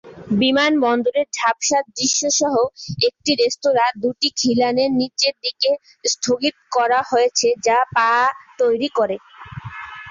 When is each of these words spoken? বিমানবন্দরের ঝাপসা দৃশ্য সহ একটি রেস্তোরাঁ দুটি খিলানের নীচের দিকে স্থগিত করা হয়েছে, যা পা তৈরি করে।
বিমানবন্দরের 0.39 1.27
ঝাপসা 1.33 1.79
দৃশ্য 1.91 2.21
সহ 2.39 2.55
একটি 3.07 3.31
রেস্তোরাঁ 3.41 3.91
দুটি 4.03 4.29
খিলানের 4.39 4.89
নীচের 4.99 5.35
দিকে 5.43 5.71
স্থগিত 6.05 6.55
করা 6.75 6.99
হয়েছে, 7.11 7.47
যা 7.65 7.79
পা 7.95 8.09
তৈরি 8.59 8.89
করে। 8.97 9.15